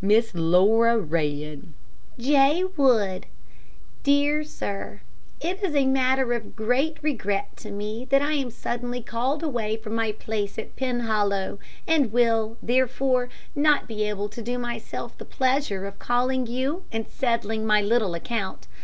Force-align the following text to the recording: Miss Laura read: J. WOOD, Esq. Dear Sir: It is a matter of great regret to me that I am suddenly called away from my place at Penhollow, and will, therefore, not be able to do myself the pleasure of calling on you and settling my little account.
Miss 0.00 0.32
Laura 0.32 0.96
read: 0.96 1.66
J. 2.16 2.62
WOOD, 2.76 3.22
Esq. 3.22 3.28
Dear 4.04 4.44
Sir: 4.44 5.00
It 5.40 5.60
is 5.60 5.74
a 5.74 5.86
matter 5.88 6.34
of 6.34 6.54
great 6.54 6.98
regret 7.02 7.56
to 7.56 7.72
me 7.72 8.04
that 8.08 8.22
I 8.22 8.34
am 8.34 8.52
suddenly 8.52 9.02
called 9.02 9.42
away 9.42 9.76
from 9.76 9.96
my 9.96 10.12
place 10.12 10.56
at 10.56 10.76
Penhollow, 10.76 11.58
and 11.84 12.12
will, 12.12 12.56
therefore, 12.62 13.28
not 13.56 13.88
be 13.88 14.04
able 14.08 14.28
to 14.28 14.40
do 14.40 14.56
myself 14.56 15.18
the 15.18 15.24
pleasure 15.24 15.84
of 15.88 15.98
calling 15.98 16.42
on 16.42 16.46
you 16.46 16.84
and 16.92 17.08
settling 17.08 17.66
my 17.66 17.82
little 17.82 18.14
account. 18.14 18.68